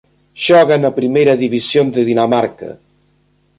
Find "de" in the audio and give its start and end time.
1.95-2.01